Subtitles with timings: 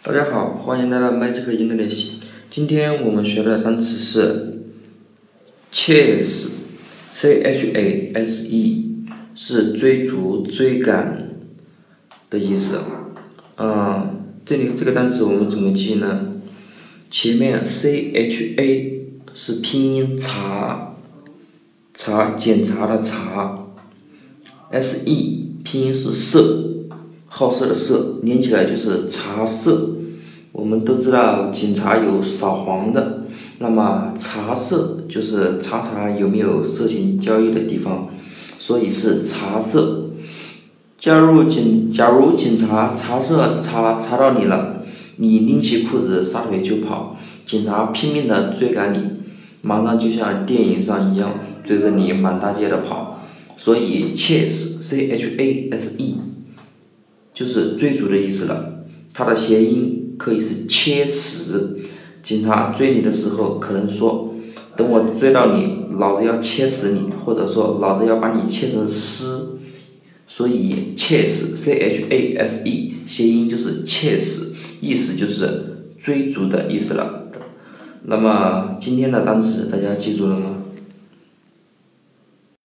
[0.00, 2.20] 大家好，欢迎来到麦吉克英语练习。
[2.50, 4.60] 今天我们学的单词是
[5.72, 11.30] chase，c h a s e，是追逐、追赶
[12.30, 12.78] 的意思。
[13.56, 16.34] 嗯，这里这个单词我们怎么记呢？
[17.10, 19.02] 前面 c h a
[19.34, 20.94] 是拼音查，
[21.92, 23.66] 查检查的查
[24.70, 26.77] ，s e 拼音是色，
[27.28, 29.90] 好色的色，连起来就是查色。
[30.52, 33.24] 我们都知道警察有扫黄的，
[33.58, 38.08] 那么查色就是查查有没有色情交易的地方，
[38.58, 40.06] 所以是查色。
[40.98, 44.82] 假如警假如警察查色查查到你了，
[45.16, 47.16] 你拎起裤子撒腿就跑，
[47.46, 48.98] 警察拼命的追赶你，
[49.62, 53.22] 马上就像电影上一样追着你满大街的跑，
[53.56, 56.20] 所以 chase c h a s e
[57.38, 58.84] 就是追逐的意思了，
[59.14, 59.94] 它的谐音。
[60.18, 61.78] 可以是切死，
[62.24, 64.34] 警察追你的时候可能说，
[64.76, 69.60] 等我追到你，老子要切死你，或者说老子要把你切成丝，
[70.26, 77.30] 所以切死 c h a s e 谐音就是切死，意思就是追逐的意思了。
[78.02, 80.64] 那么今天的单词大家记住了吗？